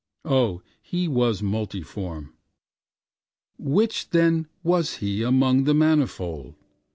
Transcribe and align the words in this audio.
Oh, 0.25 0.63
he 0.81 1.07
was 1.07 1.43
multiform—Which 3.53 4.09
then 4.09 4.47
was 4.63 4.95
he 4.95 5.21
among 5.21 5.65
the 5.65 5.75
manifold? 5.75 6.55